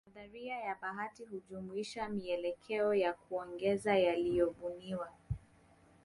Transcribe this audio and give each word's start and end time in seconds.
Nadharia 0.15 0.57
ya 0.59 0.75
bahati 0.81 1.23
hujumuishwa 1.25 2.09
mielekeo 2.09 2.93
ya 2.93 3.13
kuongeza 3.13 3.97
yaliyobuniwa 3.99 5.09